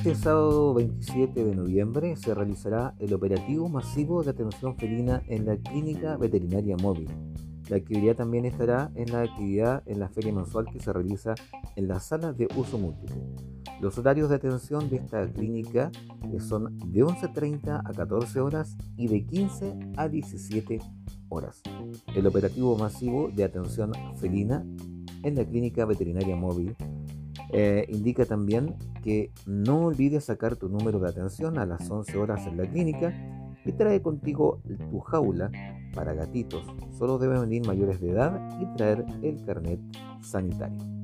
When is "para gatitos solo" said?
35.94-37.18